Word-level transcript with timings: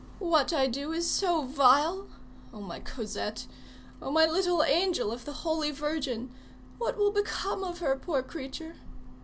What 0.17 0.51
I 0.51 0.65
do 0.65 0.91
is 0.93 1.07
so 1.07 1.43
vile! 1.43 2.07
Oh, 2.51 2.59
my 2.59 2.79
Cosette! 2.79 3.45
Oh, 4.01 4.09
my 4.09 4.25
little 4.25 4.63
angel 4.63 5.11
of 5.11 5.25
the 5.25 5.31
Holy 5.45 5.69
Virgin! 5.69 6.31
what 6.79 6.97
will 6.97 7.11
become 7.11 7.63
of 7.63 7.77
her, 7.81 7.95
poor 7.95 8.23
creature? 8.23 8.77